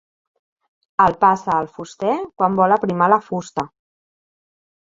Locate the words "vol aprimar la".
2.61-3.23